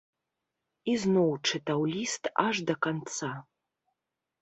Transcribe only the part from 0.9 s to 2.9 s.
І зноў чытаў ліст аж да